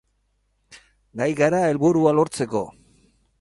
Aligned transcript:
Gai 1.21 1.27
gara 1.41 1.59
helburua 1.67 2.15
lortzeko. 2.21 2.65